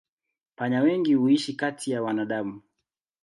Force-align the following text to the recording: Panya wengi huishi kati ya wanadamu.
Panya 0.55 0.81
wengi 0.81 1.13
huishi 1.13 1.53
kati 1.53 1.91
ya 1.91 2.03
wanadamu. 2.03 2.61